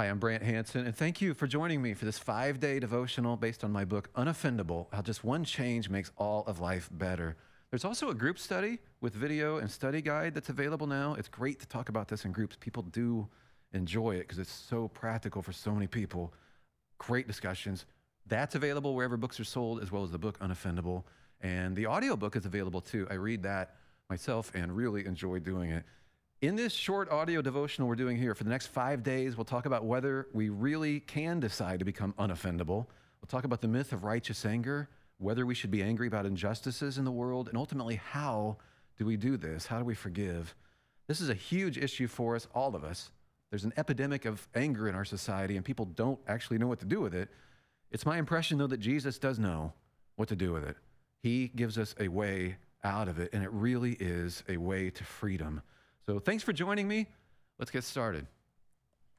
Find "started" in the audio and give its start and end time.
57.84-58.26